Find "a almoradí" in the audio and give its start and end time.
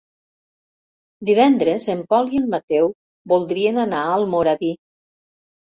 4.09-4.75